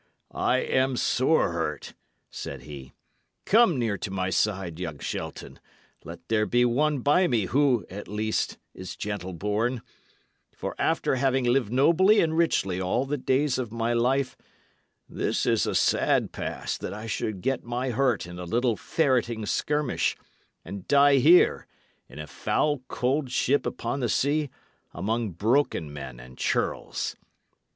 "I 0.31 0.57
am 0.57 0.97
sore 0.97 1.51
hurt," 1.51 1.93
said 2.31 2.63
he. 2.63 2.91
"Come 3.45 3.77
near 3.77 3.99
to 3.99 4.09
my 4.09 4.31
side, 4.31 4.79
young 4.79 4.97
Shelton; 4.97 5.59
let 6.03 6.27
there 6.27 6.47
be 6.47 6.65
one 6.65 7.01
by 7.01 7.27
me 7.27 7.45
who, 7.45 7.85
at 7.87 8.07
least, 8.07 8.57
is 8.73 8.95
gentle 8.95 9.33
born; 9.33 9.83
for 10.55 10.73
after 10.79 11.17
having 11.17 11.45
lived 11.45 11.71
nobly 11.71 12.19
and 12.19 12.35
richly 12.35 12.81
all 12.81 13.05
the 13.05 13.15
days 13.15 13.59
of 13.59 13.71
my 13.71 13.93
life, 13.93 14.35
this 15.07 15.45
is 15.45 15.67
a 15.67 15.75
sad 15.75 16.31
pass 16.31 16.79
that 16.79 16.95
I 16.95 17.05
should 17.05 17.43
get 17.43 17.63
my 17.63 17.91
hurt 17.91 18.25
in 18.25 18.39
a 18.39 18.43
little 18.45 18.75
ferreting 18.75 19.45
skirmish, 19.45 20.17
and 20.65 20.87
die 20.87 21.17
here, 21.17 21.67
in 22.09 22.17
a 22.17 22.25
foul, 22.25 22.79
cold 22.87 23.29
ship 23.29 23.67
upon 23.67 23.99
the 23.99 24.09
sea, 24.09 24.49
among 24.93 25.29
broken 25.33 25.93
men 25.93 26.19
and 26.19 26.39
churls." 26.39 27.15